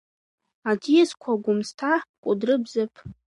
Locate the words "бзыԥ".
2.63-2.93